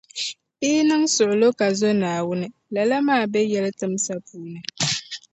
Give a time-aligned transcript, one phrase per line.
[0.61, 4.59] Yi yi niŋ suɣulo, ka zo Naawuni, lala maa be yɛlitimsa puuni.